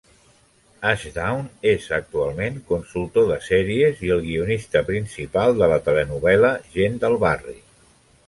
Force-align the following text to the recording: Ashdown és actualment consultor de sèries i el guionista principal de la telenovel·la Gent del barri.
Ashdown 0.91 1.49
és 1.71 1.83
actualment 1.97 2.55
consultor 2.71 3.27
de 3.33 3.37
sèries 3.49 4.01
i 4.07 4.11
el 4.15 4.23
guionista 4.29 4.83
principal 4.89 5.53
de 5.61 5.67
la 5.75 5.79
telenovel·la 5.89 6.53
Gent 6.79 6.97
del 7.05 7.19
barri. 7.27 7.57